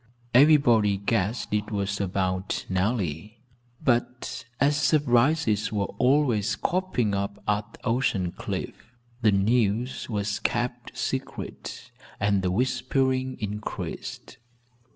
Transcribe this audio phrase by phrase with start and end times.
[0.33, 3.39] Everybody guessed it was about Nellie,
[3.83, 11.91] but as surprises were always cropping up at Ocean Cliff, the news was kept secret
[12.19, 14.37] and the whispering increased.